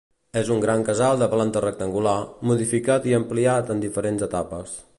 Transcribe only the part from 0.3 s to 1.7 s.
És un gran casal de planta